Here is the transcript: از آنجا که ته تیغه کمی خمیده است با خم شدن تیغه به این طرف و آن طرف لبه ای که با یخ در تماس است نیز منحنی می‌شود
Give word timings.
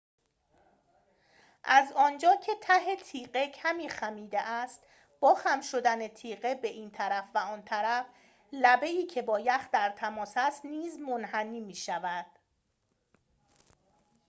از 1.63 1.91
آنجا 1.95 2.35
که 2.35 2.51
ته 2.61 2.95
تیغه 2.95 3.47
کمی 3.47 3.89
خمیده 3.89 4.41
است 4.41 4.81
با 5.19 5.35
خم 5.35 5.61
شدن 5.61 6.07
تیغه 6.07 6.55
به 6.55 6.67
این 6.67 6.91
طرف 6.91 7.25
و 7.35 7.37
آن 7.37 7.61
طرف 7.63 8.05
لبه 8.53 8.85
ای 8.87 9.05
که 9.05 9.21
با 9.21 9.39
یخ 9.39 9.67
در 9.71 9.89
تماس 9.89 10.33
است 10.35 10.65
نیز 10.65 10.97
منحنی 10.99 11.61
می‌شود 11.61 12.25